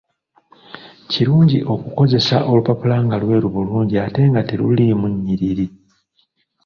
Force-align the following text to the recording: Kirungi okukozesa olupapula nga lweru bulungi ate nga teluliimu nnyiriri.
Kirungi 1.11 1.59
okukozesa 1.73 2.37
olupapula 2.51 2.95
nga 3.05 3.15
lweru 3.21 3.47
bulungi 3.55 3.95
ate 4.05 4.21
nga 4.29 4.41
teluliimu 4.49 5.05
nnyiriri. 5.13 5.67